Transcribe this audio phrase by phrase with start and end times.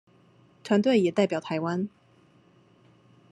[0.63, 1.87] 團隊也代表臺灣